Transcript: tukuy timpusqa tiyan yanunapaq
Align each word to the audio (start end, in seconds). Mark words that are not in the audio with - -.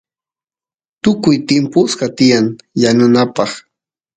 tukuy 1.03 1.37
timpusqa 1.47 2.07
tiyan 2.17 2.45
yanunapaq 2.81 3.51